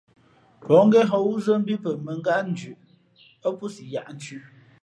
Pα̌h 0.67 0.83
ngén 0.85 1.07
hᾱ 1.11 1.17
wúzά 1.25 1.53
mbí 1.61 1.73
pαmάngátnzhʉꞌ 1.83 2.81
ά 3.47 3.49
pō 3.57 3.65
si 3.75 3.83
yāʼnthʉ̄. 3.93 4.41